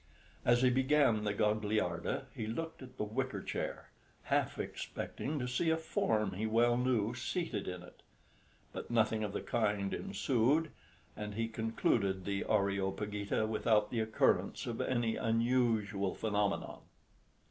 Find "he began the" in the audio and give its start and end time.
0.63-1.31